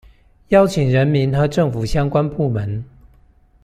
[0.47, 2.83] 邀請人民和政府相關部門